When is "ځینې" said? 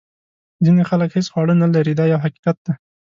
0.65-0.83